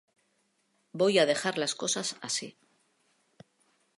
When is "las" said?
1.59-1.75